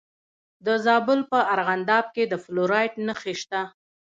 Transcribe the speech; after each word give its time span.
د 0.65 0.67
زابل 0.85 1.19
په 1.31 1.39
ارغنداب 1.53 2.05
کې 2.15 2.23
د 2.27 2.33
فلورایټ 2.43 2.93
نښې 3.07 3.33
شته. 3.41 3.61